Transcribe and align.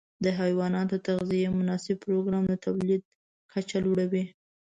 د 0.23 0.25
حيواناتو 0.39 0.95
د 0.99 1.03
تغذیې 1.07 1.49
مناسب 1.59 1.95
پروګرام 2.05 2.43
د 2.47 2.53
تولید 2.65 3.01
کچه 3.51 3.77
لوړه 3.85 4.05
وي. 4.11 4.23